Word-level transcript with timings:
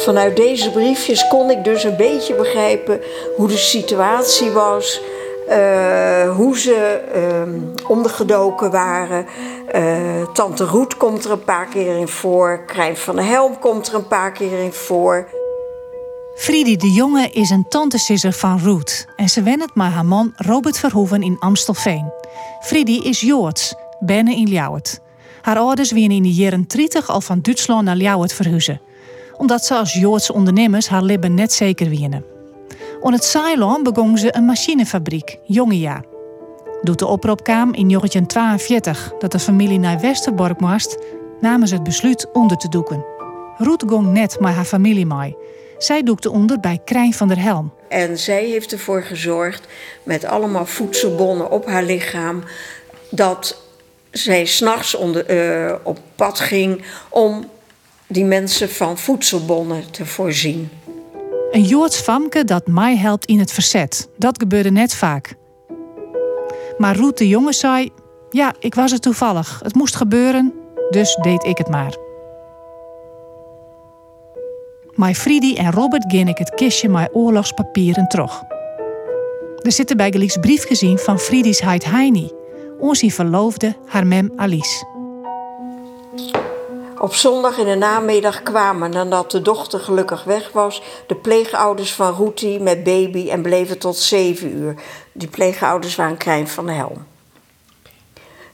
vanuit 0.00 0.36
deze 0.36 0.70
briefjes 0.70 1.28
kon 1.28 1.50
ik 1.50 1.64
dus 1.64 1.84
een 1.84 1.96
beetje 1.96 2.34
begrijpen 2.34 3.00
hoe 3.36 3.48
de 3.48 3.56
situatie 3.56 4.50
was. 4.50 5.00
eh, 5.48 6.36
hoe 6.36 6.58
ze 6.58 7.00
uh, 7.16 7.88
ondergedoken 7.88 8.70
waren. 8.70 9.26
Eh, 9.68 10.22
Tante 10.32 10.64
Roet 10.64 10.96
komt 10.96 11.24
er 11.24 11.30
een 11.30 11.44
paar 11.44 11.66
keer 11.66 11.96
in 11.96 12.08
voor. 12.08 12.64
Krijn 12.66 12.96
van 12.96 13.16
der 13.16 13.24
Helm 13.24 13.58
komt 13.58 13.88
er 13.88 13.94
een 13.94 14.06
paar 14.06 14.32
keer 14.32 14.58
in 14.58 14.72
voor. 14.72 15.28
Friedi 16.36 16.76
de 16.76 16.90
Jonge 16.92 17.30
is 17.32 17.50
een 17.50 17.66
tantesisser 17.68 18.32
van 18.32 18.58
Ruth 18.58 19.06
en 19.16 19.28
ze 19.28 19.42
wennet 19.42 19.74
met 19.74 19.86
haar 19.92 20.04
man 20.04 20.32
Robert 20.36 20.78
Verhoeven 20.78 21.22
in 21.22 21.36
Amstelveen. 21.38 22.12
Friedi 22.60 22.98
is 23.02 23.20
Joods, 23.20 23.74
benne 24.00 24.34
in 24.36 24.48
Ljouwert. 24.48 25.00
Haar 25.42 25.58
ouders 25.58 25.92
wienen 25.92 26.16
in 26.16 26.22
de 26.22 26.32
jaren 26.32 26.64
30 26.66 27.08
al 27.08 27.20
van 27.20 27.38
Duitsland 27.42 27.84
naar 27.84 27.96
Ljouwert 27.96 28.32
verhuizen. 28.32 28.80
Omdat 29.40 29.64
ze 29.64 29.74
als 29.74 29.92
Joodse 29.92 30.32
ondernemers 30.32 30.88
haar 30.88 31.02
leven 31.02 31.34
net 31.34 31.52
zeker 31.52 31.88
wienen. 31.88 32.24
On 33.00 33.12
het 33.12 33.24
Ceylon 33.24 33.82
begon 33.82 34.18
ze 34.18 34.36
een 34.36 34.44
machinefabriek, 34.44 35.38
Jongeja. 35.44 36.02
Doet 36.82 36.98
de 36.98 37.06
oproep 37.06 37.44
kwam 37.44 37.74
in 37.74 37.88
1942 37.88 39.12
dat 39.18 39.32
de 39.32 39.38
familie 39.38 39.78
naar 39.78 40.00
Westerbork 40.00 40.60
moest, 40.60 40.98
namen 41.40 41.68
ze 41.68 41.74
het 41.74 41.82
besluit 41.82 42.32
onder 42.32 42.56
te 42.56 42.68
doeken. 42.68 43.04
Ruth 43.56 43.84
ging 43.86 44.12
net 44.12 44.40
met 44.40 44.54
haar 44.54 44.64
familie 44.64 45.06
mee. 45.06 45.36
Zij 45.78 46.02
doekte 46.02 46.30
onder 46.30 46.60
bij 46.60 46.80
Krijn 46.84 47.14
van 47.14 47.28
der 47.28 47.40
Helm. 47.42 47.72
En 47.88 48.18
zij 48.18 48.44
heeft 48.44 48.72
ervoor 48.72 49.02
gezorgd, 49.02 49.66
met 50.02 50.24
allemaal 50.24 50.66
voedselbonnen 50.66 51.50
op 51.50 51.66
haar 51.66 51.84
lichaam, 51.84 52.44
dat 53.10 53.62
zij 54.10 54.44
s'nachts 54.44 54.96
uh, 55.30 55.74
op 55.82 55.98
pad 56.14 56.40
ging 56.40 56.84
om 57.08 57.44
die 58.10 58.24
mensen 58.24 58.70
van 58.70 58.98
voedselbonnen 58.98 59.90
te 59.90 60.06
voorzien. 60.06 60.70
Een 61.50 61.62
Joods 61.62 62.00
famke 62.00 62.44
dat 62.44 62.66
mij 62.66 62.96
helpt 62.96 63.26
in 63.26 63.38
het 63.38 63.52
verzet. 63.52 64.08
Dat 64.16 64.38
gebeurde 64.38 64.70
net 64.70 64.94
vaak. 64.94 65.34
Maar 66.78 66.96
Roet 66.96 67.18
de 67.18 67.28
jongen 67.28 67.54
zei: 67.54 67.90
Ja, 68.30 68.54
ik 68.58 68.74
was 68.74 68.92
er 68.92 69.00
toevallig. 69.00 69.60
Het 69.62 69.74
moest 69.74 69.96
gebeuren, 69.96 70.54
dus 70.90 71.18
deed 71.22 71.44
ik 71.44 71.58
het 71.58 71.68
maar. 71.68 71.96
Mijn 74.94 75.14
Friedi 75.14 75.54
en 75.54 75.72
Robert 75.72 76.04
gin 76.08 76.28
ik 76.28 76.38
het 76.38 76.54
kistje 76.54 76.88
met 76.88 77.10
oorlogspapieren 77.12 78.08
terug. 78.08 78.42
Er 79.62 79.72
zitten 79.72 79.96
bij 79.96 80.10
Gelieks 80.10 80.36
brief 80.36 80.66
gezien 80.66 80.98
van 80.98 81.18
Friedi's 81.18 81.60
heid 81.60 81.84
Heini, 81.84 82.30
onze 82.78 83.10
verloofde 83.10 83.76
haar 83.86 84.06
mem 84.06 84.32
Alice. 84.36 84.99
Op 87.00 87.14
zondag 87.14 87.58
in 87.58 87.66
de 87.66 87.74
namiddag 87.74 88.42
kwamen, 88.42 88.90
nadat 88.90 89.30
de 89.30 89.42
dochter 89.42 89.80
gelukkig 89.80 90.24
weg 90.24 90.52
was, 90.52 90.82
de 91.06 91.14
pleegouders 91.14 91.92
van 91.92 92.12
Roetie 92.12 92.60
met 92.60 92.84
baby 92.84 93.30
en 93.30 93.42
bleven 93.42 93.78
tot 93.78 93.96
zeven 93.96 94.56
uur. 94.56 94.74
Die 95.12 95.28
pleegouders 95.28 95.94
waren 95.94 96.16
Krijn 96.16 96.48
van 96.48 96.68
Helm. 96.68 97.06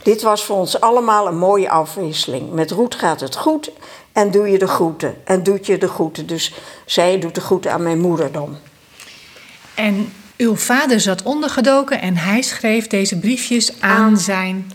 Dit 0.03 0.23
was 0.23 0.45
voor 0.45 0.57
ons 0.57 0.81
allemaal 0.81 1.27
een 1.27 1.39
mooie 1.39 1.71
afwisseling. 1.71 2.53
Met 2.53 2.71
Roet 2.71 2.95
gaat 2.95 3.21
het 3.21 3.37
goed 3.37 3.71
en 4.13 4.31
doe 4.31 4.49
je 4.49 4.59
de 4.59 4.69
groeten. 4.69 5.17
En 5.25 5.43
doet 5.43 5.67
je 5.67 5.79
de 5.79 5.89
groeten. 5.89 6.27
Dus 6.27 6.55
zij 6.85 7.19
doet 7.19 7.35
de 7.35 7.41
groeten 7.41 7.73
aan 7.73 7.83
mijn 7.83 8.01
moeder 8.01 8.33
dan. 8.33 8.57
En 9.75 10.13
uw 10.37 10.57
vader 10.57 11.01
zat 11.01 11.23
ondergedoken 11.23 12.01
en 12.01 12.17
hij 12.17 12.43
schreef 12.43 12.87
deze 12.87 13.19
briefjes 13.19 13.81
aan, 13.81 13.91
aan 13.91 14.17
zijn 14.17 14.71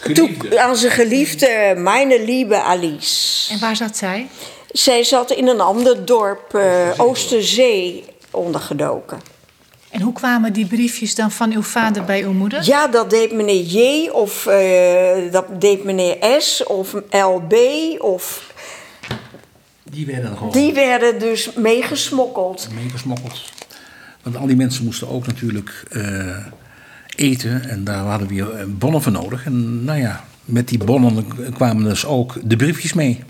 Geliefde. 0.00 0.60
aan 0.60 0.76
zijn 0.76 0.92
geliefde, 0.92 1.74
mijn 1.76 2.24
lieve 2.24 2.62
Alice. 2.62 3.52
En 3.52 3.60
waar 3.60 3.76
zat 3.76 3.96
zij? 3.96 4.28
Zij 4.70 5.04
zat 5.04 5.30
in 5.30 5.48
een 5.48 5.60
ander 5.60 6.04
dorp, 6.04 6.54
uh, 6.54 6.88
Oosterzee, 6.96 8.04
ondergedoken. 8.30 9.20
En 9.90 10.00
hoe 10.00 10.12
kwamen 10.12 10.52
die 10.52 10.66
briefjes 10.66 11.14
dan 11.14 11.30
van 11.30 11.52
uw 11.52 11.62
vader 11.62 12.04
bij 12.04 12.22
uw 12.22 12.32
moeder? 12.32 12.64
Ja, 12.64 12.88
dat 12.88 13.10
deed 13.10 13.32
meneer 13.32 13.62
J 13.62 14.08
of 14.08 14.46
uh, 14.46 15.32
dat 15.32 15.60
deed 15.60 15.84
meneer 15.84 16.42
S 16.42 16.64
of 16.66 16.94
LB 17.10 17.54
of... 17.98 18.52
Die 19.82 20.06
werden 20.06 20.36
gewoon... 20.36 20.52
Die 20.52 20.72
werden 20.72 21.18
dus 21.18 21.52
meegesmokkeld. 21.52 22.68
Meegesmokkeld. 22.74 23.42
Want 24.22 24.36
al 24.36 24.46
die 24.46 24.56
mensen 24.56 24.84
moesten 24.84 25.08
ook 25.08 25.26
natuurlijk... 25.26 25.84
Uh, 25.90 26.36
eten. 27.20 27.68
En 27.68 27.84
daar 27.84 28.04
hadden 28.04 28.28
we 28.28 28.34
weer 28.34 28.48
bonnen 28.68 29.02
voor 29.02 29.12
nodig. 29.12 29.44
En 29.44 29.84
nou 29.84 29.98
ja, 29.98 30.24
met 30.44 30.68
die 30.68 30.84
bonnen 30.84 31.26
kwamen 31.52 31.84
dus 31.84 32.06
ook 32.06 32.34
de 32.42 32.56
briefjes 32.56 32.92
mee. 32.92 33.24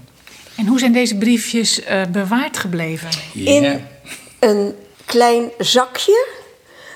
En 0.56 0.67
hoe 0.67 0.78
zijn 0.78 0.93
deze 0.93 1.17
briefjes 1.17 1.81
uh, 1.81 2.03
bewaard 2.12 2.59
gebleven? 2.59 3.09
In 3.34 3.81
een 4.39 4.75
klein 5.05 5.51
zakje. 5.59 6.27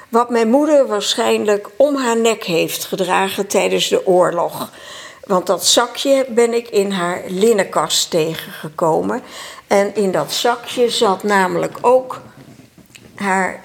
Wat 0.08 0.30
mijn 0.30 0.48
moeder 0.48 0.86
waarschijnlijk 0.86 1.70
om 1.76 1.96
haar 1.96 2.20
nek 2.20 2.44
heeft 2.44 2.84
gedragen 2.84 3.46
tijdens 3.46 3.88
de 3.88 4.06
oorlog. 4.06 4.70
Want 5.24 5.46
dat 5.46 5.66
zakje 5.66 6.26
ben 6.28 6.54
ik 6.54 6.68
in 6.68 6.90
haar 6.90 7.22
linnenkast 7.28 8.10
tegengekomen. 8.10 9.22
En 9.66 9.94
in 9.94 10.10
dat 10.10 10.32
zakje 10.32 10.90
zat 10.90 11.22
namelijk 11.22 11.78
ook 11.80 12.22
haar 13.14 13.60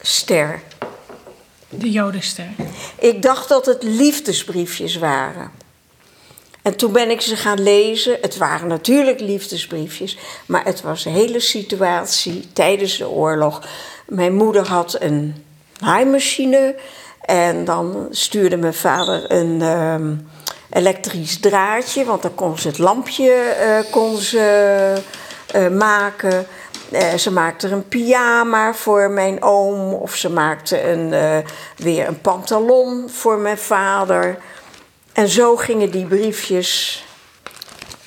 ster. 0.00 0.60
De 1.78 1.90
Jodenster. 1.90 2.48
Ik 2.98 3.22
dacht 3.22 3.48
dat 3.48 3.66
het 3.66 3.82
liefdesbriefjes 3.82 4.96
waren. 4.96 5.50
En 6.62 6.76
toen 6.76 6.92
ben 6.92 7.10
ik 7.10 7.20
ze 7.20 7.36
gaan 7.36 7.62
lezen. 7.62 8.18
Het 8.20 8.36
waren 8.36 8.68
natuurlijk 8.68 9.20
liefdesbriefjes, 9.20 10.18
maar 10.46 10.64
het 10.64 10.82
was 10.82 11.04
een 11.04 11.12
hele 11.12 11.40
situatie 11.40 12.48
tijdens 12.52 12.98
de 12.98 13.08
oorlog. 13.08 13.62
Mijn 14.06 14.34
moeder 14.34 14.68
had 14.68 14.96
een 15.00 15.44
naaimachine 15.78 16.74
en 17.20 17.64
dan 17.64 18.06
stuurde 18.10 18.56
mijn 18.56 18.74
vader 18.74 19.30
een 19.30 19.60
uh, 19.60 20.16
elektrisch 20.70 21.38
draadje, 21.40 22.04
want 22.04 22.22
dan 22.22 22.34
kon 22.34 22.58
ze 22.58 22.68
het 22.68 22.78
lampje 22.78 23.56
uh, 23.60 23.92
kon 23.92 24.16
ze, 24.16 24.92
uh, 25.56 25.68
maken. 25.68 26.46
Uh, 26.94 27.14
ze 27.14 27.30
maakte 27.30 27.68
een 27.68 27.88
pyjama 27.88 28.74
voor 28.74 29.10
mijn 29.10 29.42
oom. 29.42 29.92
Of 29.92 30.14
ze 30.14 30.30
maakte 30.30 30.82
een, 30.82 31.12
uh, 31.12 31.38
weer 31.76 32.08
een 32.08 32.20
pantalon 32.20 33.10
voor 33.10 33.38
mijn 33.38 33.58
vader. 33.58 34.38
En 35.12 35.28
zo 35.28 35.56
gingen 35.56 35.90
die 35.90 36.04
briefjes 36.04 37.04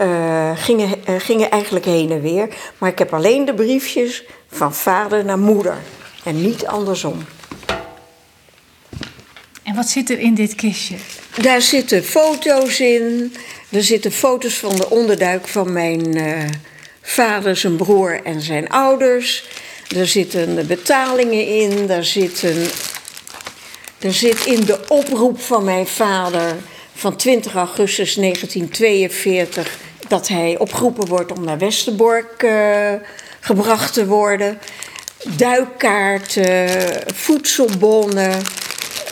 uh, 0.01 0.51
gingen, 0.55 0.89
gingen 1.17 1.51
eigenlijk 1.51 1.85
heen 1.85 2.11
en 2.11 2.21
weer. 2.21 2.49
Maar 2.77 2.89
ik 2.89 2.99
heb 2.99 3.13
alleen 3.13 3.45
de 3.45 3.53
briefjes 3.53 4.23
van 4.51 4.73
vader 4.73 5.25
naar 5.25 5.39
moeder. 5.39 5.77
En 6.23 6.41
niet 6.41 6.65
andersom. 6.65 7.25
En 9.63 9.75
wat 9.75 9.87
zit 9.87 10.09
er 10.09 10.19
in 10.19 10.33
dit 10.33 10.55
kistje? 10.55 10.95
Daar 11.41 11.61
zitten 11.61 12.03
foto's 12.03 12.79
in. 12.79 13.35
Er 13.69 13.83
zitten 13.83 14.11
foto's 14.11 14.53
van 14.53 14.75
de 14.75 14.89
onderduik 14.89 15.47
van 15.47 15.71
mijn 15.71 16.17
vader, 17.07 17.55
zijn 17.55 17.75
broer 17.75 18.23
en 18.23 18.41
zijn 18.41 18.69
ouders. 18.69 19.43
Er 19.95 20.07
zitten 20.07 20.67
betalingen 20.67 21.47
in. 21.47 21.89
Er, 21.89 22.05
zitten, 22.05 22.55
er 23.99 24.13
zit 24.13 24.45
in 24.45 24.65
de 24.65 24.79
oproep 24.87 25.41
van 25.41 25.63
mijn 25.63 25.87
vader 25.87 26.55
van 26.93 27.15
20 27.15 27.55
augustus 27.55 28.15
1942 28.15 29.77
dat 30.07 30.27
hij 30.27 30.55
opgeroepen 30.57 31.07
wordt 31.07 31.31
om 31.31 31.43
naar 31.43 31.57
Westerbork 31.57 32.43
uh, 32.43 32.93
gebracht 33.39 33.93
te 33.93 34.05
worden. 34.05 34.59
Duikkaarten, 35.37 36.69
voedselbonnen, 37.15 38.41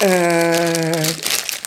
uh, 0.06 0.50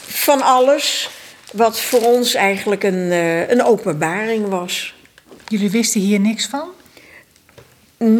van 0.06 0.42
alles. 0.42 1.10
Wat 1.52 1.80
voor 1.80 2.00
ons 2.00 2.34
eigenlijk 2.34 2.84
een, 2.84 3.10
uh, 3.12 3.48
een 3.48 3.64
openbaring 3.64 4.48
was. 4.48 4.97
Jullie 5.48 5.70
wisten 5.70 6.00
hier 6.00 6.20
niks 6.20 6.46
van? 6.46 6.68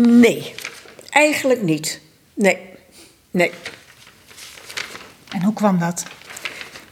Nee, 0.08 0.54
eigenlijk 1.10 1.62
niet. 1.62 2.00
Nee, 2.34 2.58
nee. 3.30 3.50
En 5.28 5.42
hoe 5.42 5.52
kwam 5.52 5.78
dat? 5.78 6.04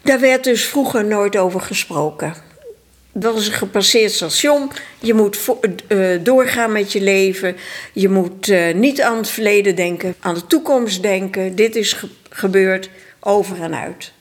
Daar 0.02 0.20
werd 0.20 0.44
dus 0.44 0.64
vroeger 0.64 1.04
nooit 1.04 1.36
over 1.36 1.60
gesproken. 1.60 2.34
Dat 3.12 3.36
is 3.36 3.46
een 3.46 3.52
gepasseerd 3.52 4.12
station. 4.12 4.70
Je 4.98 5.14
moet 5.14 5.38
uh, 5.88 6.24
doorgaan 6.24 6.72
met 6.72 6.92
je 6.92 7.00
leven. 7.00 7.56
Je 7.92 8.08
moet 8.08 8.48
uh, 8.48 8.74
niet 8.74 9.02
aan 9.02 9.16
het 9.16 9.28
verleden 9.28 9.76
denken, 9.76 10.14
aan 10.20 10.34
de 10.34 10.46
toekomst 10.46 11.02
denken. 11.02 11.54
Dit 11.54 11.76
is 11.76 11.92
ge 11.92 12.08
gebeurd, 12.30 12.90
over 13.20 13.62
en 13.62 13.74
uit. 13.74 14.12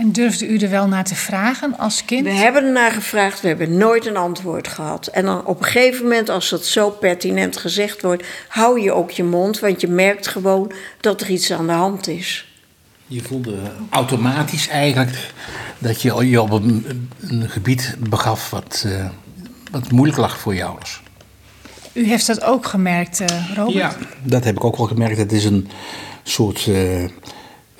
En 0.00 0.12
durfde 0.12 0.46
u 0.46 0.56
er 0.56 0.70
wel 0.70 0.86
naar 0.86 1.04
te 1.04 1.14
vragen 1.14 1.78
als 1.78 2.04
kind? 2.04 2.24
We 2.24 2.32
hebben 2.32 2.64
er 2.64 2.72
naar 2.72 2.92
gevraagd, 2.92 3.40
we 3.40 3.48
hebben 3.48 3.76
nooit 3.76 4.06
een 4.06 4.16
antwoord 4.16 4.68
gehad. 4.68 5.06
En 5.06 5.24
dan 5.24 5.46
op 5.46 5.58
een 5.58 5.64
gegeven 5.64 6.02
moment, 6.02 6.28
als 6.28 6.48
dat 6.48 6.66
zo 6.66 6.90
pertinent 6.90 7.56
gezegd 7.56 8.02
wordt, 8.02 8.24
hou 8.48 8.80
je 8.80 8.92
ook 8.92 9.10
je 9.10 9.24
mond, 9.24 9.58
want 9.58 9.80
je 9.80 9.88
merkt 9.88 10.26
gewoon 10.26 10.72
dat 11.00 11.20
er 11.20 11.30
iets 11.30 11.52
aan 11.52 11.66
de 11.66 11.72
hand 11.72 12.08
is. 12.08 12.54
Je 13.06 13.22
voelde 13.22 13.58
automatisch 13.90 14.68
eigenlijk 14.68 15.32
dat 15.78 16.02
je 16.02 16.28
je 16.28 16.40
op 16.40 16.50
een, 16.50 17.08
een 17.20 17.48
gebied 17.48 17.96
begaf 17.98 18.50
wat, 18.50 18.84
uh, 18.86 19.08
wat 19.70 19.90
moeilijk 19.90 20.18
lag 20.18 20.38
voor 20.38 20.54
je 20.54 20.64
ouders. 20.64 21.02
U 21.92 22.06
heeft 22.06 22.26
dat 22.26 22.42
ook 22.42 22.66
gemerkt, 22.66 23.20
uh, 23.20 23.26
Robert? 23.54 23.76
Ja, 23.76 23.96
dat 24.22 24.44
heb 24.44 24.56
ik 24.56 24.64
ook 24.64 24.76
wel 24.76 24.86
gemerkt. 24.86 25.18
Het 25.18 25.32
is 25.32 25.44
een 25.44 25.68
soort 26.22 26.66
uh, 26.66 27.04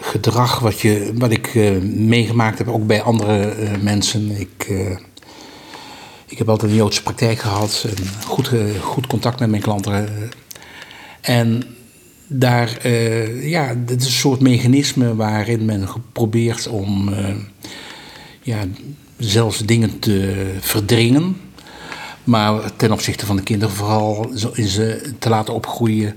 gedrag 0.01 0.59
wat, 0.59 0.81
je, 0.81 1.13
wat 1.15 1.31
ik 1.31 1.55
uh, 1.55 1.81
meegemaakt 1.83 2.59
heb, 2.59 2.69
ook 2.69 2.87
bij 2.87 3.03
andere 3.03 3.55
mensen. 3.81 4.31
Ik, 4.31 4.73
ik 6.27 6.39
heb 6.39 6.49
altijd 6.49 6.71
een 6.71 6.77
Joodse 6.77 7.03
praktijk 7.03 7.39
gehad, 7.39 7.87
en 7.89 8.25
goed, 8.27 8.51
goed 8.81 9.07
contact 9.07 9.41
met 9.41 9.51
mijn 9.51 9.63
klanten. 9.63 10.09
En 11.21 11.63
daar, 12.27 12.89
ja, 13.41 13.75
dat 13.75 14.01
is 14.01 14.07
een 14.07 14.11
soort 14.11 14.41
mechanisme 14.41 15.15
waarin 15.17 15.65
men 15.65 15.89
probeert 16.13 16.69
om 16.69 17.15
ja, 18.43 18.65
zelfs 19.17 19.59
dingen 19.59 19.99
te 19.99 20.47
verdringen 20.61 21.37
maar 22.25 22.77
ten 22.77 22.93
opzichte 22.93 23.27
van 23.27 23.37
de 23.37 23.43
kinderen 23.43 23.75
vooral 23.75 24.31
in 24.53 24.69
ze 24.69 25.13
te 25.19 25.29
laten 25.29 25.55
opgroeien 25.55 26.17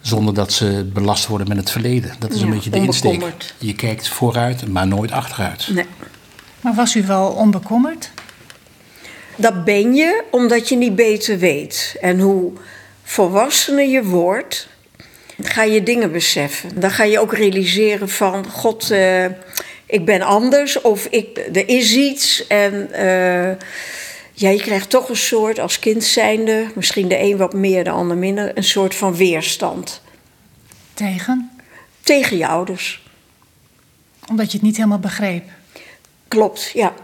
zonder 0.00 0.34
dat 0.34 0.52
ze 0.52 0.90
belast 0.92 1.26
worden 1.26 1.48
met 1.48 1.56
het 1.56 1.70
verleden. 1.70 2.14
Dat 2.18 2.32
is 2.32 2.40
een 2.40 2.50
beetje 2.50 2.70
de 2.70 2.76
insteek. 2.76 3.22
Je 3.58 3.74
kijkt 3.74 4.08
vooruit, 4.08 4.68
maar 4.68 4.86
nooit 4.86 5.10
achteruit. 5.10 5.68
Nee. 5.68 5.86
Maar 6.60 6.74
was 6.74 6.94
u 6.94 7.06
wel 7.06 7.28
onbekommerd? 7.28 8.10
Dat 9.36 9.64
ben 9.64 9.94
je 9.94 10.22
omdat 10.30 10.68
je 10.68 10.76
niet 10.76 10.94
beter 10.94 11.38
weet. 11.38 11.96
En 12.00 12.20
hoe 12.20 12.52
volwassener 13.02 13.88
je 13.88 14.04
wordt, 14.04 14.68
ga 15.42 15.62
je 15.62 15.82
dingen 15.82 16.12
beseffen. 16.12 16.80
Dan 16.80 16.90
ga 16.90 17.04
je 17.04 17.20
ook 17.20 17.34
realiseren 17.34 18.08
van, 18.08 18.46
god, 18.50 18.90
uh, 18.90 19.24
ik 19.86 20.04
ben 20.04 20.22
anders 20.22 20.80
of 20.80 21.06
ik, 21.10 21.48
er 21.52 21.68
is 21.68 21.94
iets 21.94 22.46
en... 22.46 22.90
Uh, 22.98 23.50
ja, 24.40 24.48
je 24.48 24.60
krijgt 24.60 24.90
toch 24.90 25.08
een 25.08 25.16
soort, 25.16 25.58
als 25.58 25.78
kind 25.78 26.04
zijnde, 26.04 26.66
misschien 26.74 27.08
de 27.08 27.18
een 27.18 27.36
wat 27.36 27.52
meer, 27.52 27.84
de 27.84 27.90
ander 27.90 28.16
minder, 28.16 28.56
een 28.56 28.64
soort 28.64 28.94
van 28.94 29.16
weerstand. 29.16 30.02
Tegen? 30.94 31.50
Tegen 32.00 32.36
je 32.36 32.46
ouders. 32.46 33.08
Omdat 34.28 34.46
je 34.46 34.56
het 34.56 34.66
niet 34.66 34.76
helemaal 34.76 34.98
begreep? 34.98 35.44
Klopt, 36.28 36.70
ja. 36.74 36.94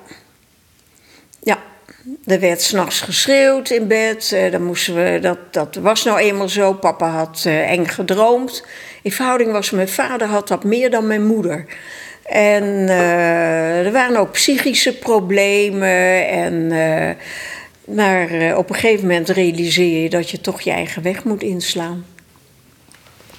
Ja, 1.43 1.63
er 2.25 2.41
werd 2.41 2.63
s'nachts 2.63 3.01
geschreeuwd 3.01 3.71
in 3.71 3.87
bed. 3.87 4.31
Uh, 4.35 4.51
dan 4.53 4.63
moesten 4.63 4.95
we, 4.95 5.19
dat, 5.21 5.39
dat 5.51 5.75
was 5.75 6.05
nou 6.05 6.19
eenmaal 6.19 6.49
zo. 6.49 6.73
Papa 6.73 7.09
had 7.11 7.45
uh, 7.47 7.71
eng 7.71 7.87
gedroomd. 7.87 8.65
In 9.03 9.13
verhouding 9.13 9.53
was 9.53 9.71
mijn 9.71 9.89
vader 9.89 10.29
had 10.29 10.49
dat 10.49 10.65
meer 10.65 10.91
dan 10.91 11.07
mijn 11.07 11.27
moeder. 11.27 11.67
En 12.27 12.65
uh, 12.65 13.87
er 13.87 13.93
waren 13.93 14.17
ook 14.17 14.33
psychische 14.33 14.93
problemen. 14.93 16.29
En, 16.29 16.55
uh, 16.55 17.11
maar 17.97 18.31
uh, 18.33 18.57
op 18.57 18.69
een 18.69 18.75
gegeven 18.75 19.07
moment 19.07 19.29
realiseer 19.29 20.03
je 20.03 20.11
dat 20.11 20.31
je 20.31 20.41
toch 20.41 20.61
je 20.61 20.71
eigen 20.71 21.03
weg 21.03 21.25
moet 21.25 21.43
inslaan. 21.43 22.05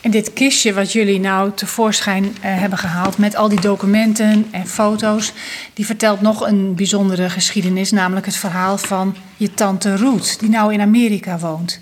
En 0.02 0.12
dit 0.12 0.34
kistje 0.34 0.74
wat 0.74 0.92
jullie 0.92 1.20
nou 1.20 1.52
tevoorschijn 1.56 2.36
hebben 2.42 2.80
gehaald 2.80 3.18
met 3.18 3.36
al 3.36 3.50
die 3.50 3.62
documenten 3.62 4.48
en 4.52 4.68
foto's, 4.68 5.34
die 5.74 5.86
vertelt 5.86 6.22
nog 6.22 6.48
een 6.48 6.76
bijzondere 6.76 7.30
geschiedenis, 7.30 7.92
namelijk 7.92 8.26
het 8.26 8.36
verhaal 8.36 8.78
van 8.78 9.16
je 9.38 9.54
tante 9.54 9.96
Ruth, 9.96 10.40
die 10.40 10.50
nou 10.50 10.74
in 10.74 10.82
Amerika 10.82 11.40
woont. 11.40 11.80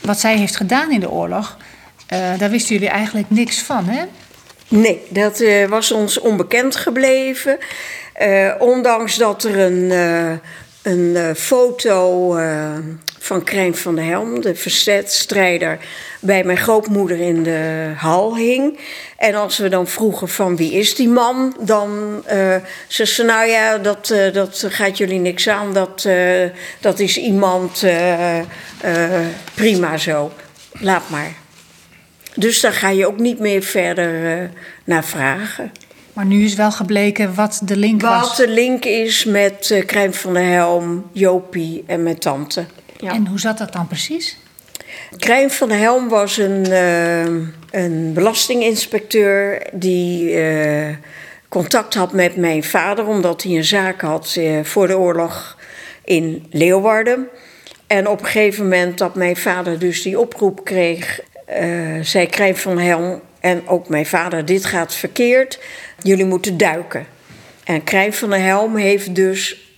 Wat 0.00 0.20
zij 0.20 0.36
heeft 0.36 0.56
gedaan 0.56 0.90
in 0.90 1.00
de 1.00 1.10
oorlog, 1.10 1.56
daar 2.38 2.50
wisten 2.50 2.74
jullie 2.74 2.90
eigenlijk 2.90 3.30
niks 3.30 3.62
van, 3.62 3.88
hè? 3.88 4.04
Nee, 4.70 5.02
dat 5.08 5.40
uh, 5.40 5.68
was 5.68 5.92
ons 5.92 6.18
onbekend 6.18 6.76
gebleven. 6.76 7.58
Uh, 8.22 8.54
ondanks 8.58 9.16
dat 9.16 9.44
er 9.44 9.58
een, 9.58 9.82
uh, 9.82 10.32
een 10.82 11.36
foto 11.36 12.28
van 13.18 13.44
Krijn 13.44 13.76
van 13.76 13.94
der 13.94 14.04
Helm, 14.04 14.40
de 14.40 14.54
verzetstrijder, 14.54 15.78
bij 16.20 16.44
mijn 16.44 16.58
grootmoeder 16.58 17.20
in 17.20 17.42
de 17.42 17.92
hal 17.96 18.36
hing. 18.36 18.78
En 19.16 19.34
als 19.34 19.58
we 19.58 19.68
dan 19.68 19.86
vroegen 19.86 20.28
van 20.28 20.56
wie 20.56 20.72
is 20.72 20.94
die 20.94 21.08
man, 21.08 21.56
dan 21.60 22.22
ze 22.86 23.06
ze 23.06 23.22
nou 23.22 23.46
ja, 23.46 23.78
dat, 23.78 24.14
dat 24.32 24.64
gaat 24.68 24.98
jullie 24.98 25.18
niks 25.18 25.48
aan. 25.48 25.72
Dat, 25.72 26.08
dat 26.80 26.98
is 26.98 27.16
iemand 27.18 27.84
prima 29.54 29.96
zo. 29.96 30.32
Laat 30.72 31.08
maar. 31.10 31.39
Dus 32.34 32.60
daar 32.60 32.72
ga 32.72 32.88
je 32.88 33.06
ook 33.06 33.18
niet 33.18 33.38
meer 33.38 33.62
verder 33.62 34.40
uh, 34.42 34.48
naar 34.84 35.04
vragen. 35.04 35.72
Maar 36.12 36.24
nu 36.24 36.44
is 36.44 36.54
wel 36.54 36.72
gebleken 36.72 37.34
wat 37.34 37.60
de 37.64 37.76
link 37.76 38.00
wat 38.00 38.10
was. 38.10 38.28
Wat 38.28 38.36
de 38.36 38.48
link 38.48 38.84
is 38.84 39.24
met 39.24 39.70
uh, 39.72 39.86
Krijn 39.86 40.14
van 40.14 40.34
der 40.34 40.44
Helm, 40.44 41.06
Jopie 41.12 41.84
en 41.86 42.02
mijn 42.02 42.18
tante. 42.18 42.64
Ja. 42.96 43.12
En 43.12 43.26
hoe 43.26 43.40
zat 43.40 43.58
dat 43.58 43.72
dan 43.72 43.86
precies? 43.86 44.36
Krijn 45.18 45.50
van 45.50 45.68
der 45.68 45.78
Helm 45.78 46.08
was 46.08 46.36
een, 46.36 46.66
uh, 46.68 47.24
een 47.70 48.12
belastinginspecteur 48.14 49.66
die 49.72 50.38
contact 51.48 51.94
had 51.94 52.12
met 52.12 52.36
mijn 52.36 52.64
vader, 52.64 53.06
omdat 53.06 53.42
hij 53.42 53.52
een 53.52 53.64
zaak 53.64 54.00
had 54.00 54.38
voor 54.62 54.86
de 54.86 54.98
oorlog 54.98 55.58
in 56.04 56.46
Leeuwarden. 56.50 57.28
En 57.86 58.08
op 58.08 58.20
een 58.20 58.26
gegeven 58.26 58.62
moment 58.62 58.98
dat 58.98 59.14
mijn 59.14 59.36
vader 59.36 59.78
dus 59.78 60.02
die 60.02 60.18
oproep 60.18 60.64
kreeg 60.64 61.20
uh, 61.50 62.04
zei 62.04 62.26
Krijn 62.26 62.56
van 62.56 62.78
Helm 62.78 63.20
en 63.40 63.68
ook 63.68 63.88
mijn 63.88 64.06
vader: 64.06 64.44
Dit 64.44 64.64
gaat 64.64 64.94
verkeerd, 64.94 65.58
jullie 66.02 66.24
moeten 66.24 66.56
duiken. 66.56 67.06
En 67.64 67.84
Krijn 67.84 68.12
van 68.12 68.30
der 68.30 68.40
Helm 68.40 68.76
heeft 68.76 69.14
dus 69.14 69.70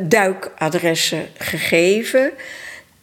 duikadressen 0.00 1.26
gegeven. 1.38 2.32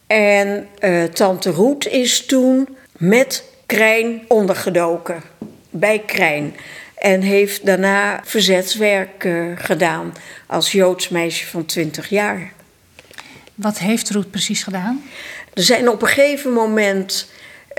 En 0.06 0.68
uh, 0.80 1.04
tante 1.04 1.50
Roet 1.50 1.86
is 1.86 2.26
toen 2.26 2.68
met 2.96 3.44
Krijn 3.66 4.22
ondergedoken, 4.28 5.22
bij 5.70 6.02
Krijn. 6.06 6.56
En 6.94 7.20
heeft 7.20 7.66
daarna 7.66 8.20
verzetswerk 8.24 9.24
uh, 9.24 9.52
gedaan 9.56 10.14
als 10.46 10.72
Joods 10.72 11.08
meisje 11.08 11.46
van 11.46 11.64
20 11.64 12.08
jaar. 12.08 12.52
Wat 13.54 13.78
heeft 13.78 14.10
Roet 14.10 14.30
precies 14.30 14.62
gedaan? 14.62 15.02
Er 15.54 15.62
zijn 15.62 15.88
op 15.88 16.02
een 16.02 16.08
gegeven 16.08 16.52
moment 16.52 17.30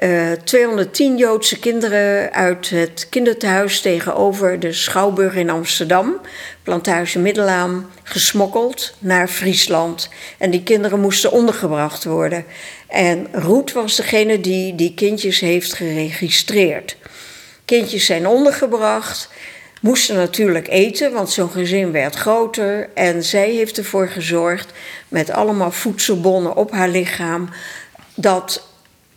uh, 0.03 0.31
210 0.31 1.17
Joodse 1.17 1.59
kinderen 1.59 2.33
uit 2.33 2.69
het 2.69 3.07
kinderthuis 3.09 3.81
tegenover 3.81 4.59
de 4.59 4.73
Schouwburg 4.73 5.35
in 5.35 5.49
Amsterdam, 5.49 6.21
Plantage 6.63 7.19
Middelaan, 7.19 7.91
gesmokkeld 8.03 8.93
naar 8.99 9.27
Friesland. 9.27 10.09
En 10.37 10.51
die 10.51 10.63
kinderen 10.63 10.99
moesten 10.99 11.31
ondergebracht 11.31 12.03
worden. 12.03 12.45
En 12.87 13.27
Roet 13.31 13.71
was 13.71 13.95
degene 13.95 14.39
die 14.39 14.75
die 14.75 14.93
kindjes 14.93 15.39
heeft 15.39 15.73
geregistreerd. 15.73 16.97
Kindjes 17.65 18.05
zijn 18.05 18.27
ondergebracht, 18.27 19.29
moesten 19.81 20.15
natuurlijk 20.15 20.67
eten, 20.67 21.13
want 21.13 21.29
zo'n 21.29 21.49
gezin 21.49 21.91
werd 21.91 22.15
groter. 22.15 22.89
En 22.93 23.23
zij 23.23 23.49
heeft 23.49 23.77
ervoor 23.77 24.07
gezorgd, 24.07 24.71
met 25.07 25.29
allemaal 25.29 25.71
voedselbonnen 25.71 26.55
op 26.55 26.71
haar 26.71 26.89
lichaam, 26.89 27.49
dat 28.15 28.68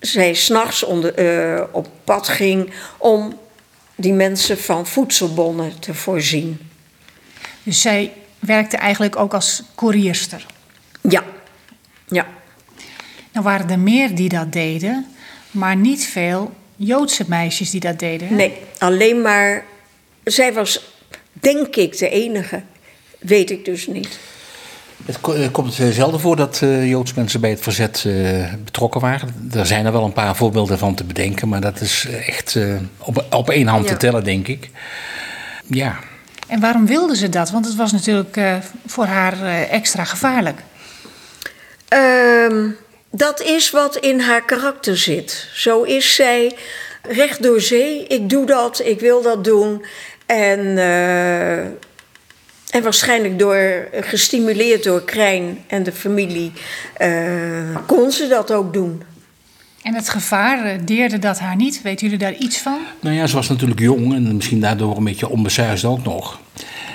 zij 0.03 0.35
s'nachts 0.35 0.85
uh, 1.17 1.63
op 1.71 1.89
pad 2.05 2.29
ging 2.29 2.73
om 2.99 3.39
die 3.95 4.13
mensen 4.13 4.59
van 4.59 4.87
voedselbonnen 4.87 5.79
te 5.79 5.95
voorzien. 5.95 6.71
Dus 7.63 7.81
zij 7.81 8.13
werkte 8.39 8.77
eigenlijk 8.77 9.17
ook 9.17 9.35
als 9.35 9.63
koerierster? 9.75 10.47
Ja, 11.01 11.25
ja. 12.09 12.27
Nou 13.33 13.45
waren 13.45 13.71
er 13.71 13.79
meer 13.79 14.15
die 14.15 14.29
dat 14.29 14.53
deden, 14.53 15.07
maar 15.51 15.77
niet 15.77 16.07
veel 16.07 16.53
Joodse 16.77 17.25
meisjes 17.29 17.71
die 17.71 17.81
dat 17.81 17.99
deden. 17.99 18.35
Nee, 18.37 18.57
alleen 18.79 19.21
maar. 19.21 19.65
Zij 20.25 20.53
was, 20.53 20.95
denk 21.33 21.77
ik, 21.77 21.99
de 21.99 22.09
enige. 22.09 22.63
Weet 23.19 23.51
ik 23.51 23.65
dus 23.65 23.87
niet. 23.87 24.19
Het 25.05 25.19
eh, 25.23 25.53
komt 25.53 25.75
zelden 25.75 26.21
voor 26.21 26.37
dat 26.37 26.61
uh, 26.65 26.89
Joodse 26.89 27.15
mensen 27.17 27.41
bij 27.41 27.51
het 27.51 27.61
verzet 27.61 28.05
uh, 28.07 28.53
betrokken 28.65 29.01
waren. 29.01 29.51
Er 29.55 29.67
zijn 29.67 29.87
er 29.87 29.93
wel 29.93 30.05
een 30.05 30.13
paar 30.13 30.37
voorbeelden 30.37 30.79
van 30.79 30.95
te 30.95 31.05
bedenken, 31.05 31.49
maar 31.49 31.61
dat 31.61 31.81
is 31.81 32.07
echt 32.27 32.55
uh, 32.55 32.75
op, 32.99 33.25
op 33.31 33.51
één 33.51 33.67
hand 33.67 33.85
ja. 33.85 33.91
te 33.91 33.97
tellen, 33.97 34.25
denk 34.25 34.49
ik. 34.49 34.71
Ja. 35.67 35.97
En 36.47 36.61
waarom 36.61 36.87
wilde 36.87 37.17
ze 37.17 37.29
dat? 37.29 37.51
Want 37.51 37.67
het 37.67 37.77
was 37.77 37.93
natuurlijk 37.93 38.39
voor 38.87 39.05
haar 39.05 39.43
extra 39.71 40.05
gevaarlijk. 40.05 40.63
Um, 42.49 42.77
dat 43.11 43.41
is 43.41 43.71
wat 43.71 43.97
in 43.97 44.21
haar 44.21 44.45
karakter 44.45 44.97
zit. 44.97 45.49
Zo 45.55 45.83
is 45.83 46.15
zij 46.15 46.57
recht 47.03 47.43
door 47.43 47.61
zee. 47.61 48.07
Ik 48.07 48.29
doe 48.29 48.47
dat, 48.47 48.81
ik 48.85 49.01
wil 49.01 49.23
dat 49.23 49.45
doen. 49.45 49.85
En 50.27 50.79
en 52.73 52.83
waarschijnlijk 52.83 53.39
door, 53.39 53.89
gestimuleerd 53.93 54.85
door 54.85 55.05
Krijn 55.05 55.59
en 55.67 55.83
de 55.83 55.93
familie, 55.93 56.53
uh, 56.99 57.77
kon 57.87 58.11
ze 58.11 58.29
dat 58.29 58.53
ook 58.53 58.73
doen. 58.73 59.03
En 59.83 59.95
het 59.95 60.09
gevaar, 60.09 60.65
eh, 60.65 60.79
deerde 60.85 61.19
dat 61.19 61.39
haar 61.39 61.57
niet? 61.57 61.83
Weet 61.83 62.01
jullie 62.01 62.19
daar 62.19 62.35
iets 62.35 62.59
van? 62.59 62.79
Nou 63.01 63.17
ja, 63.17 63.27
ze 63.27 63.35
was 63.35 63.49
natuurlijk 63.49 63.81
jong 63.81 64.15
en 64.15 64.37
misschien 64.37 64.61
daardoor 64.61 64.97
een 64.97 65.05
beetje 65.05 65.29
onbesuisd 65.29 65.85
ook 65.85 66.05
nog. 66.05 66.41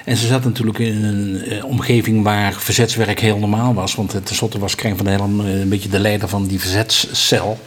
En 0.05 0.17
ze 0.17 0.27
zat 0.27 0.43
natuurlijk 0.43 0.79
in 0.79 1.03
een 1.03 1.43
eh, 1.43 1.65
omgeving 1.65 2.23
waar 2.23 2.53
verzetswerk 2.53 3.19
heel 3.19 3.37
normaal 3.37 3.73
was. 3.73 3.95
Want 3.95 4.13
eh, 4.13 4.21
tenslotte 4.21 4.59
was 4.59 4.75
Krijn 4.75 4.95
van 4.95 5.05
der 5.05 5.17
Helm 5.17 5.39
eh, 5.39 5.59
een 5.59 5.69
beetje 5.69 5.89
de 5.89 5.99
leider 5.99 6.29
van 6.29 6.47
die 6.47 6.59
verzetscel. 6.59 7.57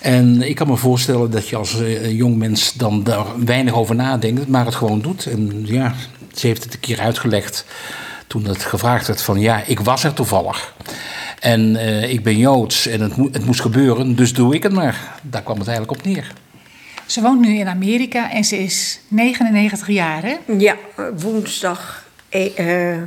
En 0.00 0.42
ik 0.42 0.54
kan 0.54 0.66
me 0.66 0.76
voorstellen 0.76 1.30
dat 1.30 1.48
je 1.48 1.56
als 1.56 1.80
eh, 1.80 2.10
jong 2.10 2.36
mens 2.36 2.72
dan 2.72 3.02
daar 3.02 3.24
weinig 3.44 3.74
over 3.74 3.94
nadenkt, 3.94 4.48
maar 4.48 4.64
het 4.64 4.74
gewoon 4.74 5.00
doet. 5.00 5.26
En 5.26 5.62
ja, 5.64 5.94
ze 6.38 6.46
heeft 6.46 6.64
het 6.64 6.74
een 6.74 6.80
keer 6.80 7.00
uitgelegd 7.00 7.64
toen 8.26 8.44
het 8.44 8.64
gevraagd 8.64 9.06
werd 9.06 9.22
van 9.22 9.40
ja, 9.40 9.62
ik 9.66 9.80
was 9.80 10.04
er 10.04 10.12
toevallig. 10.14 10.74
En 11.40 11.76
eh, 11.76 12.10
ik 12.10 12.22
ben 12.22 12.36
Joods 12.36 12.86
en 12.86 13.00
het, 13.00 13.16
mo- 13.16 13.28
het 13.32 13.44
moest 13.44 13.60
gebeuren, 13.60 14.16
dus 14.16 14.32
doe 14.32 14.54
ik 14.54 14.62
het 14.62 14.72
maar. 14.72 15.14
Daar 15.22 15.42
kwam 15.42 15.58
het 15.58 15.68
eigenlijk 15.68 15.98
op 15.98 16.06
neer. 16.06 16.32
Ze 17.06 17.20
woont 17.20 17.40
nu 17.40 17.58
in 17.58 17.68
Amerika 17.68 18.30
en 18.30 18.44
ze 18.44 18.58
is 18.58 19.00
99 19.08 19.88
jaar, 19.88 20.22
hè? 20.22 20.36
Ja, 20.58 20.76
woensdag 21.16 22.06
eh, 22.28 22.92
eh, 22.92 23.02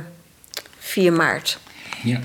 4 0.78 1.12
maart. 1.12 1.58
Ja. 2.02 2.20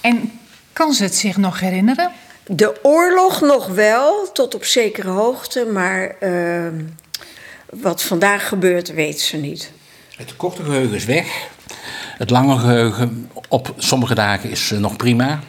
En 0.00 0.32
kan 0.72 0.92
ze 0.92 1.02
het 1.02 1.14
zich 1.16 1.36
nog 1.36 1.60
herinneren? 1.60 2.10
De 2.46 2.78
oorlog 2.82 3.40
nog 3.40 3.66
wel, 3.66 4.32
tot 4.32 4.54
op 4.54 4.64
zekere 4.64 5.08
hoogte, 5.10 5.66
maar 5.72 6.16
eh, 6.20 6.72
wat 7.70 8.02
vandaag 8.02 8.48
gebeurt, 8.48 8.94
weet 8.94 9.20
ze 9.20 9.36
niet. 9.36 9.72
Het 10.18 10.36
korte 10.36 10.64
geheugen 10.64 10.96
is 10.96 11.04
weg. 11.04 11.48
Het 12.16 12.30
lange 12.30 12.58
geheugen 12.58 13.30
op 13.48 13.74
sommige 13.76 14.14
dagen 14.14 14.50
is 14.50 14.70
eh, 14.72 14.78
nog 14.78 14.96
prima. 14.96 15.40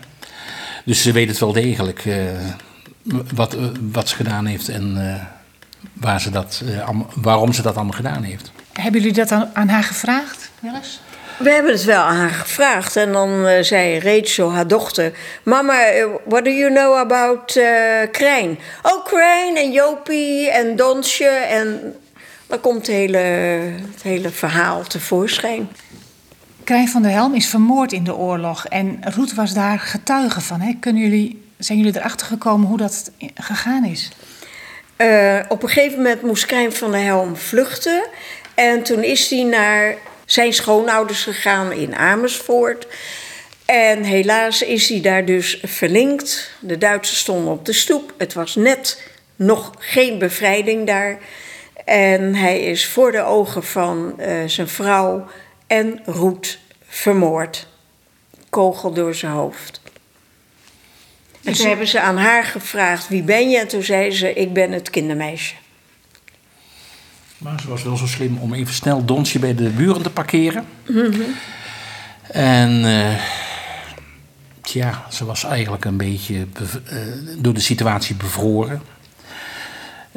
Dus 0.86 1.02
ze 1.02 1.12
weet 1.12 1.28
het 1.28 1.40
wel 1.40 1.54
degelijk 1.54 2.06
eh, 2.06 2.16
wat, 3.34 3.54
eh, 3.54 3.64
wat 3.92 4.10
ze 4.10 4.16
gedaan 4.16 4.46
heeft 4.46 4.70
en 4.70 4.98
eh, 4.98 5.24
waar 5.94 6.22
ze 6.22 6.30
dat, 6.30 6.64
waarom 7.16 7.54
ze 7.54 7.62
dat 7.62 7.76
allemaal 7.76 7.94
gedaan 7.94 8.24
heeft. 8.24 8.52
Hebben 8.74 9.02
jullie 9.02 9.16
dat 9.16 9.32
aan, 9.32 9.50
aan 9.54 9.68
haar 9.68 9.84
gevraagd, 9.84 10.52
eens? 10.64 11.00
We 11.40 11.50
hebben 11.52 11.72
het 11.72 11.84
wel 11.84 12.02
aan 12.02 12.16
haar 12.16 12.30
gevraagd 12.30 12.96
en 12.96 13.12
dan 13.12 13.46
eh, 13.46 13.64
zei 13.64 14.00
Rachel, 14.00 14.52
haar 14.52 14.68
dochter... 14.68 15.12
Mama, 15.44 15.76
what 16.26 16.46
do 16.46 16.52
you 16.52 16.74
know 16.74 16.96
about 16.96 17.56
eh 17.56 18.12
Krijn? 18.12 18.60
Oh, 18.82 19.06
Krijn 19.06 19.56
en 19.56 19.72
Jopie 19.72 20.50
en 20.50 20.76
Donsje 20.76 21.28
en... 21.28 21.96
Dan 22.50 22.60
komt 22.60 22.88
het 22.88 22.96
hele, 22.96 23.18
het 23.18 24.04
hele 24.04 24.30
verhaal 24.30 24.84
tevoorschijn. 24.84 25.70
Krijn 26.64 26.90
van 26.90 27.02
der 27.02 27.12
Helm 27.12 27.36
is 27.36 27.48
vermoord 27.48 27.94
in 27.94 28.04
de 28.04 28.16
oorlog 28.16 28.66
en 28.66 29.00
Roet 29.16 29.34
was 29.34 29.54
daar 29.54 29.80
getuige 29.80 30.42
van. 30.42 30.62
Hè? 30.62 30.74
Kunnen 30.80 31.02
jullie, 31.02 31.44
zijn 31.58 31.78
jullie 31.78 31.98
erachter 31.98 32.28
gekomen 32.28 32.68
hoe 32.68 32.78
dat 32.78 33.12
gegaan 33.36 33.86
is? 33.86 34.12
Eh, 34.96 35.40
op 35.48 35.64
een 35.64 35.70
gegeven 35.70 35.98
moment 35.98 36.22
moest 36.22 36.46
Krijn 36.46 36.74
van 36.74 36.92
der 36.92 37.02
Helm 37.04 37.36
vluchten. 37.36 38.08
En 38.54 38.84
toen 38.84 39.04
is 39.04 39.30
hij 39.30 39.44
naar 39.44 39.96
zijn 40.26 40.54
schoonouders 40.54 41.24
gegaan 41.24 41.72
in 41.72 41.96
Amersfoort. 41.96 42.88
En 43.66 44.04
helaas 44.04 44.62
is 44.62 44.90
hij 44.90 45.02
daar 45.02 45.26
dus 45.26 45.60
verlinkt. 45.64 46.52
De 46.60 46.78
Duitsers 46.78 47.20
stonden 47.20 47.54
op 47.54 47.66
de 47.66 47.74
stoep. 47.74 48.14
Het 48.18 48.34
was 48.34 48.56
net 48.56 49.04
nog 49.36 49.72
geen 49.80 50.18
bevrijding 50.18 50.88
daar. 50.88 51.20
En 51.90 52.36
hij 52.36 52.60
is 52.60 52.86
voor 52.86 53.12
de 53.12 53.24
ogen 53.24 53.64
van 53.64 54.20
eh, 54.20 54.48
zijn 54.48 54.68
vrouw 54.68 55.26
en 55.68 56.00
Roet 56.06 56.60
vermoord. 56.88 57.68
Kogel 58.50 58.94
door 58.94 59.16
zijn 59.16 59.32
hoofd. 59.32 59.82
En 61.44 61.54
toen 61.54 61.68
hebben 61.68 61.88
ze 61.88 62.02
aan 62.02 62.18
haar 62.18 62.44
gevraagd: 62.44 63.08
wie 63.08 63.24
ben 63.24 63.50
je? 63.50 63.60
En 63.60 63.68
toen 63.68 63.84
zei 63.84 64.12
ze: 64.12 64.34
ik 64.34 64.54
ben 64.54 64.72
het 64.72 64.90
kindermeisje. 64.90 65.54
Maar 67.38 67.62
ze 67.62 67.70
was 67.70 67.84
wel 67.84 67.98
zo 67.98 68.08
slim 68.08 68.38
om 68.38 68.54
even 68.54 68.74
snel 68.74 69.06
Donsje 69.06 69.40
bij 69.40 69.56
de 69.56 69.70
buren 69.70 70.02
te 70.02 70.10
parkeren. 70.10 70.66
En 72.32 72.86
eh, 72.86 73.22
tja, 74.62 75.06
ze 75.12 75.26
was 75.26 75.44
eigenlijk 75.44 75.86
een 75.86 75.98
beetje 75.98 76.46
bev- 76.46 76.76
eh, 76.92 76.98
door 77.38 77.54
de 77.54 77.60
situatie 77.60 78.16
bevroren. 78.16 78.82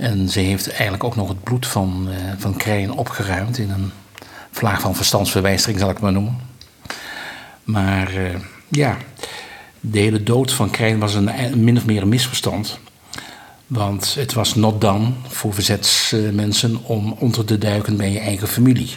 En 0.03 0.29
ze 0.29 0.41
heeft 0.41 0.71
eigenlijk 0.71 1.05
ook 1.05 1.17
nog 1.17 1.29
het 1.29 1.43
bloed 1.43 1.67
van, 1.67 2.09
eh 2.11 2.33
van 2.39 2.57
Krijn 2.57 2.93
opgeruimd 2.93 3.59
in 3.59 3.71
een 3.71 3.91
vlaag 4.51 4.81
van 4.81 4.95
verstandsverwijstering, 4.95 5.79
zal 5.79 5.89
ik 5.89 5.95
het 5.95 6.05
maar 6.05 6.13
noemen. 6.13 6.39
Maar 7.65 8.15
eh, 8.17 8.35
ja, 8.69 8.97
de 9.81 9.99
hele 9.99 10.23
dood 10.23 10.53
van 10.53 10.71
Krijn 10.71 10.99
was 10.99 11.15
een, 11.15 11.31
min 11.65 11.77
of 11.77 11.87
meer 11.87 12.03
een 12.03 12.09
misverstand. 12.09 12.79
Want 13.67 14.15
het 14.15 14.33
was 14.33 14.55
not 14.55 14.81
done 14.81 15.13
voor 15.29 15.55
verzetsmensen 15.55 16.85
om 16.85 17.17
onder 17.19 17.45
te 17.45 17.59
duiken 17.59 17.97
bij 17.97 18.13
je 18.13 18.21
eigen 18.21 18.49
familie. 18.49 18.91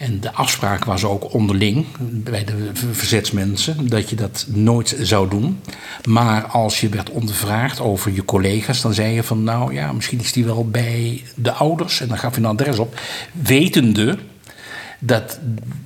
En 0.00 0.20
de 0.20 0.32
afspraak 0.32 0.84
was 0.84 1.04
ook 1.04 1.34
onderling 1.34 1.86
bij 2.00 2.44
de 2.44 2.70
verzetsmensen 2.92 3.88
dat 3.88 4.10
je 4.10 4.16
dat 4.16 4.46
nooit 4.48 4.96
zou 5.00 5.28
doen. 5.28 5.60
Maar 6.04 6.46
als 6.46 6.80
je 6.80 6.88
werd 6.88 7.10
ondervraagd 7.10 7.80
over 7.80 8.12
je 8.12 8.24
collega's, 8.24 8.80
dan 8.80 8.94
zei 8.94 9.14
je 9.14 9.22
van 9.22 9.44
nou 9.44 9.74
ja, 9.74 9.92
misschien 9.92 10.20
is 10.20 10.32
die 10.32 10.44
wel 10.44 10.68
bij 10.68 11.24
de 11.34 11.52
ouders. 11.52 12.00
En 12.00 12.08
dan 12.08 12.18
gaf 12.18 12.34
je 12.34 12.40
een 12.40 12.46
adres 12.46 12.78
op, 12.78 13.00
wetende 13.32 14.18
dat, 14.98 15.38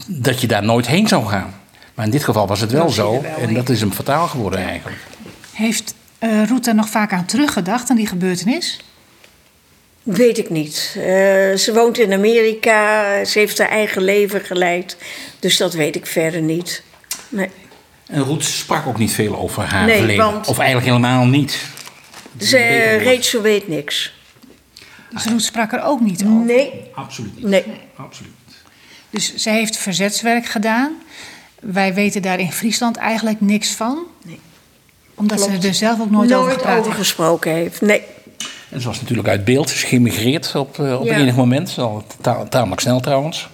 dat 0.07 0.41
je 0.41 0.47
daar 0.47 0.65
nooit 0.65 0.87
heen 0.87 1.09
zou 1.09 1.27
gaan. 1.27 1.55
Maar 1.95 2.05
in 2.05 2.11
dit 2.11 2.25
geval 2.25 2.47
was 2.47 2.61
het 2.61 2.73
wel 2.73 2.91
zo. 2.91 3.11
wel 3.11 3.25
en 3.25 3.47
heen. 3.47 3.55
dat 3.55 3.69
is 3.69 3.81
hem 3.81 3.93
fataal 3.93 4.27
geworden 4.27 4.61
eigenlijk. 4.61 4.99
Heeft 5.53 5.95
eh 6.19 6.49
Roet 6.49 6.67
er 6.67 6.75
nog 6.75 6.89
vaak 6.89 7.13
aan 7.13 7.25
teruggedacht, 7.25 7.91
aan 7.91 7.97
die 7.97 8.07
gebeurtenis? 8.07 8.81
Weet 10.05 10.39
ik 10.39 10.51
niet. 10.51 10.93
Eh, 10.97 11.03
ze 11.55 11.71
woont 11.75 11.99
in 11.99 12.13
Amerika, 12.13 13.25
ze 13.25 13.39
heeft 13.39 13.59
haar 13.59 13.69
eigen 13.69 14.03
leven 14.03 14.41
geleid. 14.41 14.97
Dus 15.39 15.57
dat 15.57 15.73
weet 15.75 15.97
ik 15.97 16.07
verder 16.07 16.41
niet. 16.43 16.83
Nee. 17.29 17.49
En 18.07 18.21
Roet 18.23 18.45
sprak 18.45 18.87
ook 18.87 18.99
niet 18.99 19.13
veel 19.13 19.37
over 19.37 19.63
haar 19.63 19.87
Nee, 19.87 19.97
verleden. 19.99 20.25
want- 20.33 20.47
Of 20.49 20.59
eigenlijk 20.59 20.87
helemaal 20.89 21.25
niet. 21.27 21.59
Ze, 22.41 22.57
eh, 22.59 23.05
Rachel 23.15 23.43
weet 23.43 23.69
niks. 23.69 24.13
Dus 25.11 25.25
Roet 25.25 25.43
sprak 25.43 25.73
er 25.73 25.83
ook 25.83 26.01
niet 26.01 26.23
over. 26.25 26.45
Nee, 26.45 26.91
Absoluut 26.95 27.35
niet. 27.37 27.45
nee. 27.45 27.65
Absoluut 27.97 28.33
niet. 28.47 28.57
Dus 29.11 29.35
zij 29.35 29.55
heeft 29.55 29.77
verzetswerk 29.77 30.47
gedaan. 30.47 30.93
Wij 31.61 31.95
weten 31.95 32.23
daar 32.23 32.41
in 32.41 32.53
Friesland 32.53 32.97
eigenlijk 32.97 33.41
niks 33.41 33.69
van. 33.71 33.99
Nee. 34.25 34.41
Omdat 35.15 35.39
Klopt. 35.45 35.63
ze 35.63 35.69
er 35.69 35.75
zelf 35.75 36.01
ook 36.01 36.11
nooit, 36.11 36.33
over 36.35 36.57
Nooit 36.65 36.79
over 36.79 36.93
gesproken 36.93 37.53
heeft. 37.53 37.81
Nee. 37.81 38.03
En 38.75 38.81
ze 38.81 38.87
was 38.87 39.01
natuurlijk 39.01 39.29
uit 39.29 39.45
beeld. 39.45 39.69
Ze 39.69 39.75
is 39.75 39.83
geïmigreerd 39.83 40.55
op, 40.55 40.79
eh, 40.79 41.01
op 41.01 41.05
Ja. 41.07 41.17
enig 41.17 41.37
moment. 41.37 41.79
Al 41.79 42.05
ta- 42.21 42.45
tamelijk 42.49 42.81
snel 42.81 43.01
trouwens. 43.01 43.49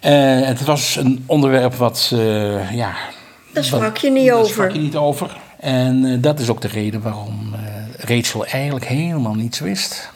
Eh, 0.00 0.40
het 0.40 0.64
was 0.64 0.96
een 0.96 1.22
onderwerp 1.26 1.74
wat, 1.74 2.10
eh, 2.12 2.72
ja... 2.72 2.92
Daar 2.92 3.52
wat- 3.52 3.64
sprak 3.64 3.96
je 3.96 4.10
niet 4.10 4.26
daar 4.26 4.36
over. 4.36 4.50
sprak 4.52 4.72
je 4.72 4.78
niet 4.78 4.96
over. 4.96 5.36
En 5.60 6.04
eh, 6.04 6.16
dat 6.22 6.40
is 6.40 6.48
ook 6.48 6.60
de 6.60 6.68
reden 6.68 7.02
waarom 7.02 7.54
eh, 7.54 7.60
Rachel 8.16 8.46
eigenlijk 8.46 8.84
helemaal 8.86 9.34
niets 9.34 9.58
wist. 9.58 10.10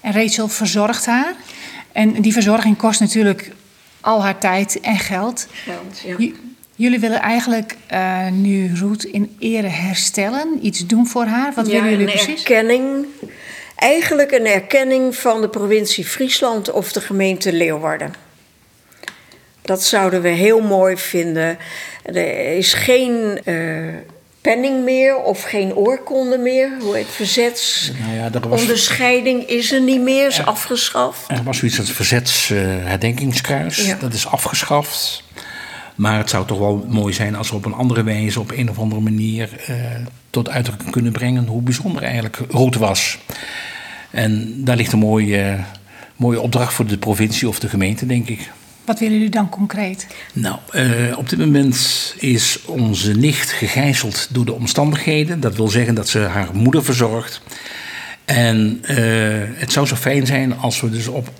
En 0.00 0.12
Rachel 0.12 0.48
verzorgt 0.48 1.06
haar. 1.06 1.34
En 1.92 2.22
die 2.22 2.32
verzorging 2.32 2.76
kost 2.76 3.00
natuurlijk 3.00 3.52
al 4.00 4.22
haar 4.22 4.38
tijd 4.38 4.80
en 4.80 4.98
geld. 4.98 5.46
Geld, 5.52 6.18
ja. 6.18 6.28
Jullie 6.80 6.98
willen 7.00 7.20
eigenlijk 7.20 7.76
eh, 7.86 8.28
nu 8.30 8.78
Roet 8.78 9.04
in 9.04 9.36
ere 9.38 9.66
herstellen, 9.66 10.58
iets 10.62 10.86
doen 10.86 11.06
voor 11.06 11.24
haar. 11.24 11.52
Wat 11.54 11.66
Ja, 11.66 11.72
willen 11.72 11.90
jullie 11.90 12.06
een 12.06 12.12
precies? 12.12 12.44
erkenning. 12.44 13.06
Eigenlijk 13.76 14.30
een 14.32 14.46
erkenning 14.46 15.16
van 15.16 15.40
de 15.40 15.48
provincie 15.48 16.04
Friesland 16.04 16.70
of 16.70 16.92
de 16.92 17.00
gemeente 17.00 17.52
Leeuwarden. 17.52 18.14
Dat 19.62 19.82
zouden 19.82 20.22
we 20.22 20.28
heel 20.28 20.60
mooi 20.60 20.96
vinden. 20.96 21.58
Er 22.02 22.56
is 22.56 22.72
geen 22.72 23.40
eh, 23.44 23.54
penning 24.40 24.84
meer 24.84 25.16
of 25.16 25.42
geen 25.42 25.74
oorkonde 25.74 26.38
meer. 26.38 26.70
Hoe 26.80 26.96
heet 26.96 27.08
verzets? 27.10 27.90
Nou 28.00 28.14
ja, 28.14 28.28
er 28.32 28.48
was, 28.48 28.60
Onderscheiding 28.60 29.48
is 29.48 29.72
er 29.72 29.80
niet 29.80 30.00
meer, 30.00 30.26
is 30.26 30.44
afgeschaft. 30.44 31.30
er 31.30 31.42
was 31.42 31.58
zoiets 31.58 31.78
als 31.78 31.90
verzetsherdenkingskruis. 31.92 33.76
Ja. 33.86 33.96
Dat 34.00 34.12
is 34.12 34.26
afgeschaft. 34.26 35.22
Maar 36.00 36.18
het 36.18 36.30
zou 36.30 36.46
toch 36.46 36.58
wel 36.58 36.86
mooi 36.88 37.12
zijn 37.14 37.34
als 37.34 37.50
we 37.50 37.56
op 37.56 37.64
een 37.64 37.72
andere 37.72 38.02
wijze, 38.02 38.40
op 38.40 38.50
een 38.50 38.70
of 38.70 38.78
andere 38.78 39.00
manier, 39.00 39.50
eh, 39.66 39.74
tot 40.30 40.48
uitdrukking 40.48 40.90
kunnen 40.90 41.12
brengen 41.12 41.46
hoe 41.46 41.62
bijzonder 41.62 42.02
eigenlijk 42.02 42.40
Roet 42.48 42.76
was. 42.76 43.18
En 44.10 44.64
daar 44.64 44.76
ligt 44.76 44.92
een 44.92 44.98
mooie, 44.98 45.56
mooie 46.16 46.40
opdracht 46.40 46.72
voor 46.72 46.86
de 46.86 46.98
provincie 46.98 47.48
of 47.48 47.58
de 47.58 47.68
gemeente, 47.68 48.06
denk 48.06 48.28
ik. 48.28 48.50
Wat 48.84 48.98
willen 48.98 49.14
jullie 49.14 49.30
dan 49.30 49.48
concreet? 49.48 50.06
Nou, 50.32 50.58
eh, 50.70 51.18
op 51.18 51.28
dit 51.28 51.38
moment 51.38 52.14
is 52.18 52.64
onze 52.64 53.12
nicht 53.12 53.50
gegijzeld 53.50 54.28
door 54.30 54.44
de 54.44 54.52
omstandigheden. 54.52 55.40
Dat 55.40 55.56
wil 55.56 55.68
zeggen 55.68 55.94
dat 55.94 56.08
ze 56.08 56.18
haar 56.18 56.48
moeder 56.52 56.84
verzorgt. 56.84 57.42
En 58.24 58.78
eh, 58.82 58.96
het 59.54 59.72
zou 59.72 59.86
zo 59.86 59.96
fijn 59.96 60.26
zijn 60.26 60.58
als 60.58 60.80
we 60.80 60.90
dus 60.90 61.06
op. 61.06 61.30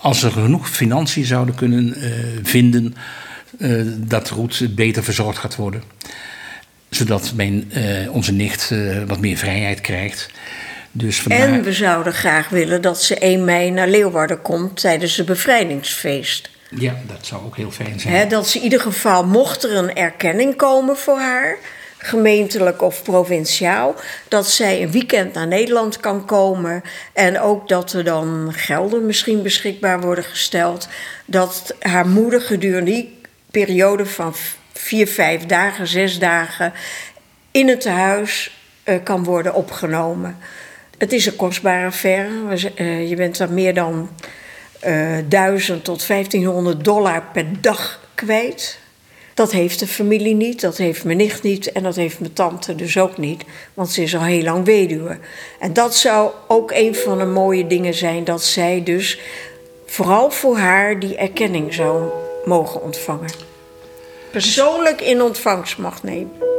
Als 0.00 0.22
er 0.22 0.30
genoeg 0.30 0.70
financiën 0.70 1.24
zouden 1.24 1.54
kunnen 1.54 1.96
vinden. 2.42 2.94
Eh, 3.58 3.82
dat 3.96 4.28
Roet 4.28 4.74
beter 4.74 5.04
verzorgd 5.04 5.38
gaat 5.38 5.56
worden. 5.56 5.82
Zodat 6.88 7.32
mijn, 7.34 7.72
eh, 7.72 8.14
onze 8.14 8.32
nicht 8.32 8.70
eh, 8.70 9.02
wat 9.06 9.20
meer 9.20 9.36
vrijheid 9.36 9.80
krijgt. 9.80 10.30
Dus 10.92 11.20
vandaar... 11.20 11.48
En 11.48 11.62
we 11.62 11.72
zouden 11.72 12.12
graag 12.12 12.48
willen 12.48 12.82
dat 12.82 13.02
ze 13.02 13.18
1 13.18 13.44
mei 13.44 13.70
naar 13.70 13.88
Leeuwarden 13.88 14.42
komt 14.42 14.80
tijdens 14.80 15.16
het 15.16 15.26
bevrijdingsfeest. 15.26 16.50
Ja, 16.70 16.94
dat 17.06 17.26
zou 17.26 17.44
ook 17.44 17.56
heel 17.56 17.70
fijn 17.70 18.00
zijn. 18.00 18.14
He, 18.14 18.26
dat 18.26 18.48
ze 18.48 18.58
in 18.58 18.64
ieder 18.64 18.80
geval, 18.80 19.26
mocht 19.26 19.64
er 19.64 19.76
een 19.76 19.94
erkenning 19.94 20.56
komen 20.56 20.96
voor 20.96 21.18
haar, 21.18 21.56
gemeentelijk 21.98 22.82
of 22.82 23.02
provinciaal, 23.02 23.94
dat 24.28 24.50
zij 24.50 24.82
een 24.82 24.90
weekend 24.90 25.34
naar 25.34 25.46
Nederland 25.46 26.00
kan 26.00 26.24
komen. 26.26 26.82
En 27.12 27.40
ook 27.40 27.68
dat 27.68 27.92
er 27.92 28.04
dan 28.04 28.52
gelden 28.56 29.06
misschien 29.06 29.42
beschikbaar 29.42 30.00
worden 30.00 30.24
gesteld. 30.24 30.88
Dat 31.24 31.74
haar 31.78 32.08
moeder 32.08 32.40
gedurende 32.40 32.90
die 32.90 33.19
periode 33.50 34.06
van 34.06 34.34
vier, 34.72 35.06
vijf 35.06 35.46
dagen, 35.46 35.86
zes 35.86 36.18
dagen 36.18 36.72
in 37.50 37.68
het 37.68 37.80
tehuis 37.80 38.58
uh, 38.84 38.94
kan 39.04 39.24
worden 39.24 39.54
opgenomen. 39.54 40.36
Het 40.98 41.12
is 41.12 41.26
een 41.26 41.36
kostbare 41.36 41.86
affaire. 41.86 42.30
Uh, 42.76 43.08
je 43.08 43.16
bent 43.16 43.38
er 43.38 43.50
meer 43.50 43.74
dan 43.74 44.10
uh, 44.86 45.16
1000 45.28 45.84
tot 45.84 46.06
1500 46.06 46.84
dollar 46.84 47.22
per 47.32 47.46
dag 47.60 48.00
kwijt. 48.14 48.78
Dat 49.34 49.52
heeft 49.52 49.78
de 49.78 49.86
familie 49.86 50.34
niet, 50.34 50.60
dat 50.60 50.76
heeft 50.76 51.04
mijn 51.04 51.16
nicht 51.16 51.42
niet 51.42 51.72
en 51.72 51.82
dat 51.82 51.96
heeft 51.96 52.20
mijn 52.20 52.32
tante 52.32 52.74
dus 52.74 52.98
ook 52.98 53.18
niet, 53.18 53.44
want 53.74 53.90
ze 53.90 54.02
is 54.02 54.16
al 54.16 54.22
heel 54.22 54.42
lang 54.42 54.64
weduwe. 54.64 55.18
En 55.60 55.72
dat 55.72 55.96
zou 55.96 56.30
ook 56.48 56.70
een 56.70 56.94
van 56.94 57.18
de 57.18 57.24
mooie 57.24 57.66
dingen 57.66 57.94
zijn, 57.94 58.24
dat 58.24 58.44
zij 58.44 58.82
dus 58.84 59.20
vooral 59.86 60.30
voor 60.30 60.58
haar 60.58 60.98
die 60.98 61.16
erkenning 61.16 61.74
zou 61.74 62.10
ontvangen. 62.58 63.30
Persoonlijk 64.30 65.00
in 65.00 65.22
ontvangst 65.22 65.78
mag 65.78 66.02
nemen. 66.02 66.49